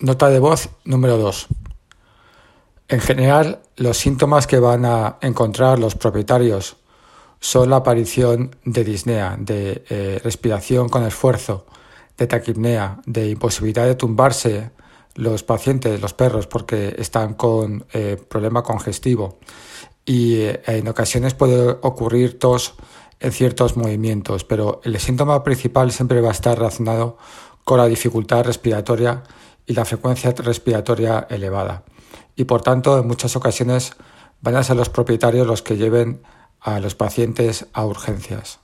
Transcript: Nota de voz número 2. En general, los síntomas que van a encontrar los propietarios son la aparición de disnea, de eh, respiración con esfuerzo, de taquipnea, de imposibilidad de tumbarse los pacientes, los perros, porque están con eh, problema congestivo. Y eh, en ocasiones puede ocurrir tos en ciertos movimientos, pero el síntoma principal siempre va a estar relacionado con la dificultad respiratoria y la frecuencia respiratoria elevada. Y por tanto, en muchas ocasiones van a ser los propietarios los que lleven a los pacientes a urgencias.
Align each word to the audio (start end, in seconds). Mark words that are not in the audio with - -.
Nota 0.00 0.30
de 0.30 0.38
voz 0.38 0.70
número 0.84 1.18
2. 1.18 1.48
En 2.88 3.00
general, 3.00 3.60
los 3.76 3.98
síntomas 3.98 4.46
que 4.46 4.58
van 4.58 4.86
a 4.86 5.18
encontrar 5.20 5.78
los 5.78 5.94
propietarios 5.94 6.76
son 7.38 7.68
la 7.68 7.76
aparición 7.76 8.56
de 8.64 8.82
disnea, 8.82 9.36
de 9.38 9.84
eh, 9.90 10.18
respiración 10.24 10.88
con 10.88 11.04
esfuerzo, 11.04 11.66
de 12.16 12.26
taquipnea, 12.26 13.02
de 13.04 13.28
imposibilidad 13.28 13.84
de 13.84 13.94
tumbarse 13.94 14.70
los 15.16 15.42
pacientes, 15.42 16.00
los 16.00 16.14
perros, 16.14 16.46
porque 16.46 16.94
están 16.96 17.34
con 17.34 17.84
eh, 17.92 18.16
problema 18.26 18.62
congestivo. 18.62 19.38
Y 20.06 20.36
eh, 20.36 20.62
en 20.64 20.88
ocasiones 20.88 21.34
puede 21.34 21.76
ocurrir 21.82 22.38
tos 22.38 22.72
en 23.20 23.32
ciertos 23.32 23.76
movimientos, 23.76 24.44
pero 24.44 24.80
el 24.82 24.98
síntoma 24.98 25.44
principal 25.44 25.92
siempre 25.92 26.22
va 26.22 26.28
a 26.28 26.32
estar 26.32 26.56
relacionado 26.56 27.18
con 27.64 27.76
la 27.76 27.86
dificultad 27.86 28.44
respiratoria 28.44 29.22
y 29.70 29.74
la 29.74 29.84
frecuencia 29.84 30.32
respiratoria 30.32 31.28
elevada. 31.30 31.84
Y 32.34 32.42
por 32.42 32.60
tanto, 32.60 32.98
en 32.98 33.06
muchas 33.06 33.36
ocasiones 33.36 33.92
van 34.40 34.56
a 34.56 34.64
ser 34.64 34.74
los 34.74 34.88
propietarios 34.88 35.46
los 35.46 35.62
que 35.62 35.76
lleven 35.76 36.22
a 36.58 36.80
los 36.80 36.96
pacientes 36.96 37.66
a 37.72 37.86
urgencias. 37.86 38.58